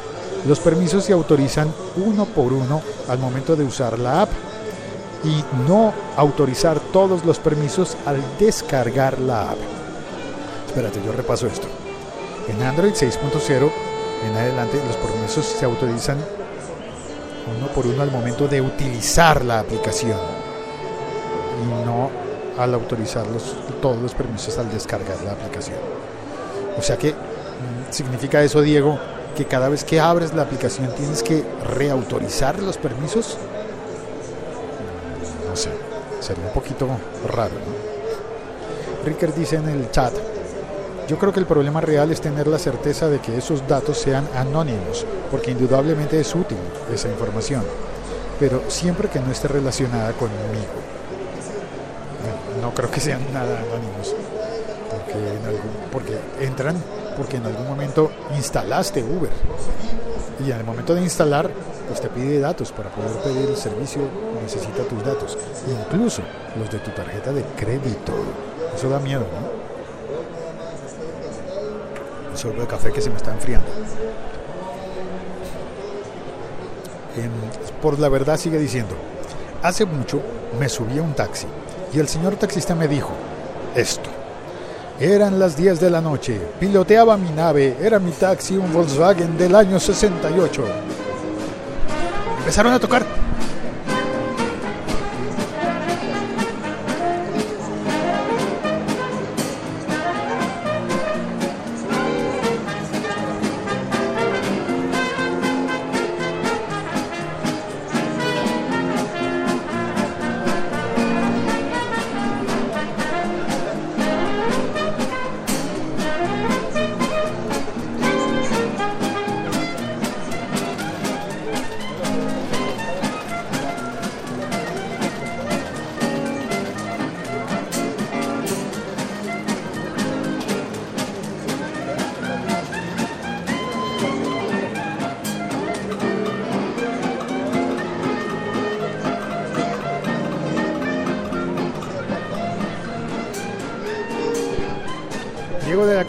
los 0.47 0.59
permisos 0.59 1.05
se 1.05 1.13
autorizan 1.13 1.73
uno 1.97 2.25
por 2.25 2.53
uno 2.53 2.83
al 3.09 3.19
momento 3.19 3.57
de 3.57 3.65
usar 3.65 3.99
la 3.99 4.23
app 4.23 4.31
y 5.25 5.45
no 5.69 5.93
autorizar 6.17 6.81
todos 6.93 7.25
los 7.25 7.39
permisos 7.39 7.97
al 8.07 8.21
descargar 8.39 9.21
la 9.21 9.51
app. 9.51 9.59
Espérate, 10.67 11.01
yo 11.05 11.13
repaso 11.13 11.47
esto. 11.47 11.69
En 12.49 12.63
Android 12.63 12.93
6.0 12.93 13.71
en 14.25 14.37
adelante 14.37 14.81
los 14.87 14.97
permisos 14.97 15.45
se 15.45 15.65
autorizan 15.65 16.19
uno 17.57 17.69
por 17.69 17.87
uno 17.87 18.03
al 18.03 18.11
momento 18.11 18.49
de 18.49 18.61
utilizar 18.61 19.45
la 19.45 19.61
aplicación 19.61 20.19
y 21.63 21.85
no 21.85 22.11
al 22.59 22.75
autorizar 22.75 23.27
los, 23.27 23.57
todos 23.81 23.99
los 23.99 24.15
permisos 24.15 24.59
al 24.59 24.71
descargar 24.71 25.21
la 25.25 25.33
aplicación. 25.33 25.79
O 26.79 26.83
sea 26.83 26.97
que 26.97 27.15
significa 27.91 28.43
eso, 28.43 28.61
Diego, 28.61 28.99
que 29.37 29.45
cada 29.47 29.69
vez 29.69 29.85
que 29.85 30.01
abres 30.01 30.35
la 30.35 30.43
aplicación 30.43 30.93
tienes 30.95 31.23
que 31.23 31.45
reautorizar 31.77 32.59
los 32.61 32.77
permisos. 32.79 33.39
No 35.49 35.57
sé, 35.57 35.71
sería 36.21 36.47
un 36.47 36.53
poquito 36.53 36.89
raro. 37.29 37.55
¿no? 37.55 39.05
Ricker 39.05 39.35
dice 39.35 39.57
en 39.57 39.69
el 39.69 39.91
chat, 39.91 40.13
yo 41.13 41.19
creo 41.19 41.31
que 41.31 41.41
el 41.41 41.47
problema 41.47 41.83
real 41.83 42.11
es 42.11 42.23
tener 42.23 42.47
la 42.47 42.59
certeza 42.59 43.11
de 43.11 43.19
que 43.19 43.37
esos 43.37 43.69
datos 43.69 43.99
sean 43.99 44.27
anónimos, 44.35 45.05
porque 45.31 45.51
indudablemente 45.51 46.19
es 46.19 46.35
útil 46.35 46.57
esa 46.91 47.11
información, 47.11 47.63
pero 48.41 48.63
siempre 48.69 49.11
que 49.11 49.21
no 49.21 49.31
esté 49.31 49.47
relacionada 49.49 50.15
conmigo. 50.15 50.73
No 52.63 52.73
creo 52.73 52.91
que 52.91 52.99
sean 52.99 53.21
nada 53.31 53.59
anónimos, 53.59 54.17
porque 55.93 56.19
entran 56.41 56.77
porque 57.15 57.37
en 57.37 57.45
algún 57.45 57.69
momento 57.69 58.11
instalaste 58.35 59.03
Uber 59.03 59.29
y 60.43 60.51
en 60.51 60.57
el 60.57 60.65
momento 60.65 60.95
de 60.95 61.03
instalar 61.03 61.51
pues 61.89 62.01
te 62.01 62.09
pide 62.09 62.41
datos 62.41 62.73
para 62.73 62.89
poder 62.89 63.11
pedir 63.19 63.51
el 63.51 63.57
servicio 63.57 64.01
necesita 64.43 64.83
tus 64.85 65.05
datos 65.05 65.37
incluso 65.69 66.23
los 66.59 66.71
de 66.71 66.79
tu 66.79 66.91
tarjeta 66.93 67.35
de 67.35 67.45
crédito 67.55 68.15
eso 68.75 68.89
da 68.89 68.99
miedo 68.99 69.27
¿no? 69.31 69.62
Sorbo 72.43 72.63
de 72.63 72.67
café 72.67 72.91
que 72.91 73.01
se 73.01 73.09
me 73.09 73.19
está 73.19 73.33
enfriando. 73.33 73.69
Em, 77.17 77.31
por 77.81 78.01
la 78.01 78.09
verdad 78.09 78.37
sigue 78.37 78.59
diciendo, 78.59 78.97
hace 79.63 79.85
mucho 79.85 80.21
me 80.59 80.69
subí 80.69 80.99
a 80.99 81.03
un 81.03 81.15
taxi 81.15 81.47
y 81.95 82.01
el 82.01 82.09
señor 82.09 82.35
taxista 82.35 82.75
me 82.75 82.89
dijo 82.89 83.13
esto. 83.77 84.11
Eran 84.99 85.39
las 85.39 85.57
10 85.57 85.79
de 85.79 85.91
la 85.91 86.01
noche, 86.01 86.41
piloteaba 86.59 87.17
mi 87.17 87.31
nave, 87.31 87.77
era 87.81 88.01
mi 88.01 88.11
taxi, 88.11 88.57
un 88.57 88.73
Volkswagen 88.73 89.39
del 89.39 89.55
año 89.55 89.79
68. 89.79 90.65
Empezaron 92.41 92.73
a 92.73 92.81
tocar. 92.81 93.07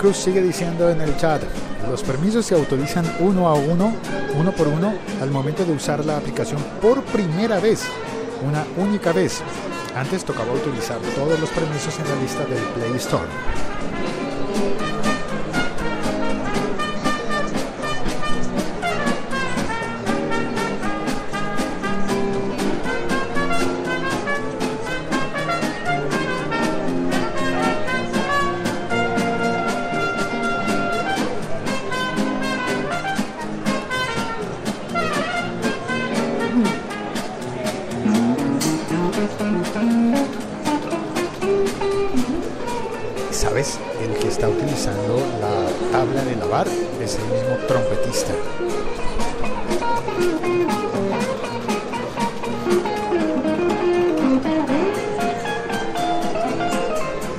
Cruz 0.04 0.18
sigue 0.18 0.42
diciendo 0.42 0.90
en 0.90 1.00
el 1.00 1.16
chat, 1.16 1.42
los 1.90 2.04
permisos 2.04 2.46
se 2.46 2.56
autorizan 2.56 3.06
uno 3.22 3.48
a 3.48 3.54
uno, 3.54 3.96
uno 4.38 4.52
por 4.52 4.68
uno, 4.68 4.94
al 5.22 5.32
momento 5.32 5.64
de 5.64 5.72
usar 5.72 6.04
la 6.04 6.18
aplicación 6.18 6.62
por 6.82 7.02
primera 7.04 7.62
vez, 7.62 7.84
una 8.46 8.66
única 8.84 9.14
vez. 9.14 9.42
Antes 9.96 10.26
tocaba 10.26 10.52
utilizar 10.52 10.98
todos 11.16 11.40
los 11.40 11.50
permisos 11.52 11.98
en 12.00 12.10
la 12.10 12.22
lista 12.22 12.40
del 12.40 12.62
Play 12.76 12.98
Store. 12.98 13.24
¿Sabes? 43.54 43.78
El 44.02 44.18
que 44.18 44.30
está 44.30 44.50
utilizando 44.50 45.22
la 45.40 45.92
tabla 45.92 46.26
de 46.26 46.36
lavar 46.38 46.66
es 47.00 47.20
el 47.20 47.26
mismo 47.26 47.56
trompetista. 47.68 48.34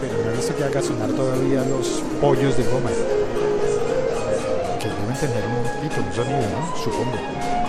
Pero 0.00 0.14
no 0.24 0.31
he 0.31 0.55
que 0.55 0.62
haga 0.62 0.83
sonar 0.83 1.11
todavía 1.11 1.64
los 1.64 2.00
pollos 2.20 2.57
de 2.59 2.62
goma. 2.62 2.90
Que 4.79 4.87
deben 4.87 5.16
tener 5.18 5.44
un 5.48 5.64
poquito 5.64 6.00
un 6.00 6.12
sonido, 6.14 6.42
¿no? 6.48 6.77
Supongo. 6.77 7.63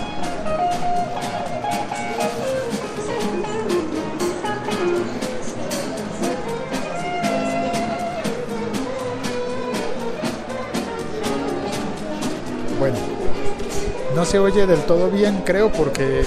Se 14.26 14.40
oye 14.40 14.66
del 14.66 14.80
todo 14.80 15.08
bien, 15.08 15.42
creo, 15.46 15.70
porque 15.70 16.20
el, 16.20 16.26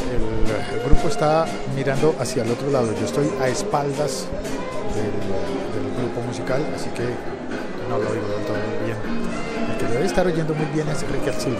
grupo 0.85 1.09
está 1.09 1.45
mirando 1.75 2.15
hacia 2.17 2.43
el 2.43 2.51
otro 2.51 2.71
lado. 2.71 2.87
Yo 2.97 3.05
estoy 3.05 3.29
a 3.41 3.49
espaldas 3.49 4.25
del, 4.95 5.11
grupo 5.99 6.21
musical, 6.25 6.65
así 6.73 6.89
que 6.91 7.03
no 7.89 7.97
lo 7.97 8.09
oigo 8.09 8.25
del 8.29 8.45
todo 8.45 8.55
bien. 8.85 8.97
El 9.69 9.77
que 9.77 9.93
debe 9.93 10.05
estar 10.05 10.25
oyendo 10.25 10.55
muy 10.55 10.65
bien 10.67 10.87
es 10.87 11.01
Ricker 11.11 11.33
Silva. 11.33 11.59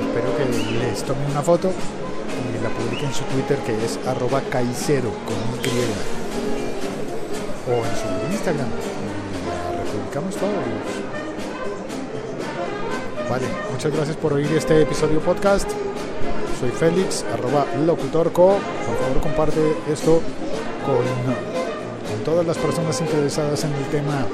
Espero 0.00 0.36
que 0.38 0.78
les 0.78 1.02
tome 1.02 1.20
una 1.30 1.42
foto 1.42 1.70
y 1.70 2.62
la 2.62 2.70
publique 2.70 3.04
en 3.04 3.12
su 3.12 3.24
Twitter, 3.24 3.58
que 3.66 3.84
es 3.84 3.98
arroba 4.06 4.40
caicero 4.50 5.10
con 5.26 5.36
un 5.52 5.60
Y. 5.62 5.92
O 7.68 7.84
en 7.84 7.96
su 8.00 8.32
Instagram. 8.32 8.68
La 9.46 9.82
republicamos 9.82 10.36
todos. 10.36 11.11
Vale, 13.32 13.46
muchas 13.70 13.90
gracias 13.90 14.14
por 14.18 14.34
oír 14.34 14.52
este 14.52 14.82
episodio 14.82 15.18
podcast. 15.20 15.66
Soy 16.60 16.68
Félix, 16.68 17.24
arroba 17.32 17.64
locutorco. 17.86 18.58
Por 18.86 18.96
favor, 18.98 19.22
comparte 19.22 19.74
esto 19.90 20.20
con, 20.84 20.96
con 22.12 22.24
todas 22.26 22.44
las 22.44 22.58
personas 22.58 23.00
interesadas 23.00 23.64
en 23.64 23.72
el 23.72 23.84
tema. 23.86 24.26